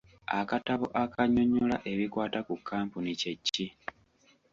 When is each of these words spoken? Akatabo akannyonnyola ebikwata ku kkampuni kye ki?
Akatabo 0.39 0.85
akannyonnyola 1.03 1.77
ebikwata 1.91 2.39
ku 2.47 2.53
kkampuni 2.59 3.13
kye 3.21 3.33
ki? 3.51 3.67